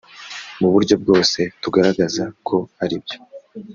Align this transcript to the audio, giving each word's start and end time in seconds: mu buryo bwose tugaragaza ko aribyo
mu 0.61 0.67
buryo 0.73 0.95
bwose 1.01 1.39
tugaragaza 1.61 2.23
ko 2.47 2.57
aribyo 2.83 3.17